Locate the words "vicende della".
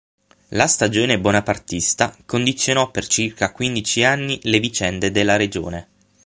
4.59-5.35